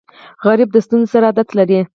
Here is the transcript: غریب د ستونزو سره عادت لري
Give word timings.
غریب 0.45 0.69
د 0.73 0.77
ستونزو 0.85 1.11
سره 1.13 1.25
عادت 1.29 1.49
لري 1.57 1.79